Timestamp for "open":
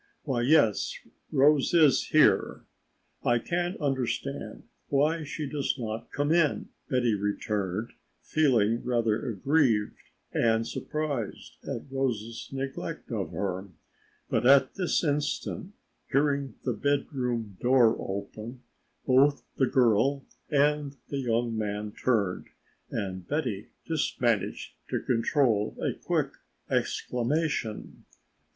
17.99-18.63